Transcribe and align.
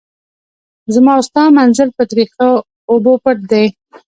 زما 0.93 1.11
او 1.17 1.23
ستا 1.29 1.43
منزل 1.57 1.89
په 1.97 2.03
تریخو 2.11 2.49
اوبو 2.91 3.13
پټ 3.23 3.37
دی. 3.51 3.65